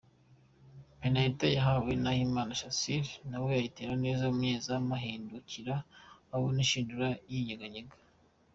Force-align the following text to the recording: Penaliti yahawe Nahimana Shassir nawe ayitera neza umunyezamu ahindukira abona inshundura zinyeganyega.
Penaliti 0.99 1.47
yahawe 1.57 1.91
Nahimana 2.03 2.51
Shassir 2.61 3.05
nawe 3.29 3.49
ayitera 3.59 3.93
neza 4.03 4.23
umunyezamu 4.31 4.91
ahindukira 4.99 5.73
abona 6.35 6.57
inshundura 6.63 7.07
zinyeganyega. 7.31 7.95